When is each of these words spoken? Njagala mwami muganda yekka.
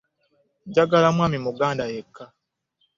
Njagala 0.69 1.07
mwami 1.15 1.37
muganda 1.45 1.83
yekka. 1.93 2.23